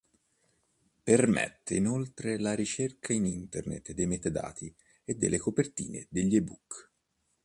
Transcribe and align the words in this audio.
Permette 1.03 1.75
inoltre 1.75 2.39
la 2.39 2.55
ricerca 2.55 3.13
in 3.13 3.27
internet 3.27 3.91
dei 3.91 4.07
metadati 4.07 4.75
e 5.05 5.13
delle 5.13 5.37
copertine 5.37 6.07
degli 6.09 6.37
eBook. 6.37 6.89